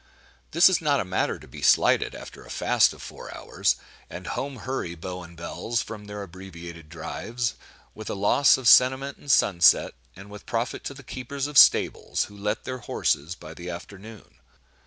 This 0.49 0.67
is 0.67 0.81
not 0.81 0.99
a 0.99 1.05
matter 1.05 1.37
to 1.37 1.47
be 1.47 1.61
slighted 1.61 2.15
after 2.15 2.43
a 2.43 2.49
fast 2.49 2.91
of 2.91 3.03
four 3.03 3.31
hours; 3.37 3.75
and 4.09 4.25
home 4.25 4.55
hurry 4.65 4.95
beaux 4.95 5.21
and 5.21 5.37
belles 5.37 5.83
from 5.83 6.05
their 6.05 6.23
abbreviated 6.23 6.89
drives, 6.89 7.53
with 7.93 8.09
a 8.09 8.15
loss 8.15 8.57
of 8.57 8.67
sentiment 8.67 9.19
and 9.19 9.29
sunset, 9.29 9.93
and 10.15 10.31
with 10.31 10.47
profit 10.47 10.83
to 10.85 10.95
the 10.95 11.03
keepers 11.03 11.45
of 11.45 11.55
stables, 11.55 12.23
who 12.23 12.35
let 12.35 12.63
their 12.63 12.79
horses 12.79 13.35
"by 13.35 13.53
the 13.53 13.69
afternoon." 13.69 14.39